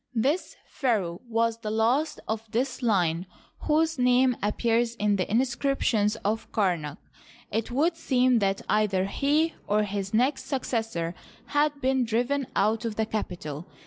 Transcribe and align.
This 0.15 0.55
pharaoh 0.65 1.21
was 1.29 1.59
the 1.59 1.69
last 1.69 2.19
of 2.27 2.49
this 2.49 2.81
line 2.81 3.27
whose 3.67 3.99
name 3.99 4.35
appears 4.41 4.95
in 4.95 5.17
the 5.17 5.27
mscriptions 5.31 6.15
of 6.25 6.51
Kamak. 6.51 6.97
It 7.51 7.69
would 7.69 7.95
seem 7.95 8.39
that 8.39 8.63
either 8.67 9.05
he 9.05 9.53
or 9.67 9.83
his 9.83 10.11
next 10.11 10.45
successor 10.45 11.13
had 11.49 11.79
been 11.81 12.03
driven 12.03 12.47
out 12.55 12.83
of 12.83 12.95
the 12.95 13.05
capital. 13.05 13.67